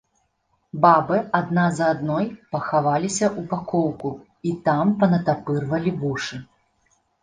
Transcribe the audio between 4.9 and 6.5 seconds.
панатапырвалі вушы.